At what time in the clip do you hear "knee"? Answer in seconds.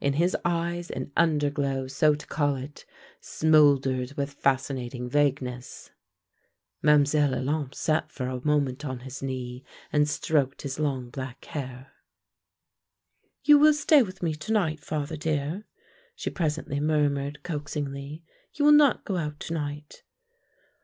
9.24-9.64